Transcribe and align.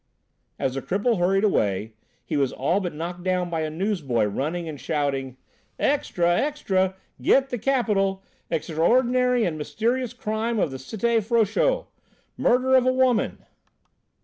As 0.57 0.73
the 0.73 0.81
cripple 0.81 1.19
hurried 1.19 1.43
away 1.43 1.93
he 2.25 2.35
was 2.35 2.51
all 2.51 2.79
but 2.79 2.91
knocked 2.91 3.21
down 3.21 3.51
by 3.51 3.59
a 3.61 3.69
newsboy, 3.69 4.25
running 4.25 4.67
and 4.67 4.79
shouting: 4.81 5.37
"Extra! 5.77 6.35
Extra! 6.39 6.95
Get 7.21 7.51
The 7.51 7.59
Capital. 7.59 8.23
Extraordinary 8.49 9.45
and 9.45 9.59
mysterious 9.59 10.13
crime 10.13 10.57
of 10.57 10.71
the 10.71 10.77
Cité 10.77 11.21
Frochot. 11.23 11.85
Murder 12.35 12.73
of 12.73 12.87
a 12.87 12.91
woman." 12.91 13.45